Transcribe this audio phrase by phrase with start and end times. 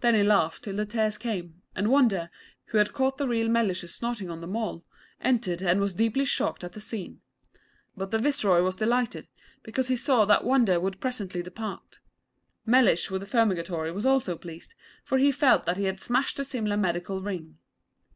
[0.00, 2.28] Then he laughed till the tears came, and Wonder,
[2.64, 4.84] who had caught the real Mellishe snorting on the Mall,
[5.20, 7.20] entered and was deeply shocked at the scene.
[7.96, 9.28] But the Viceroy was delighted,
[9.62, 12.00] because he saw that Wonder would presently depart.
[12.66, 16.42] Mellish with the Fumigatory was also pleased, for he felt that he had smashed the
[16.44, 17.56] Simla Medical 'Ring.'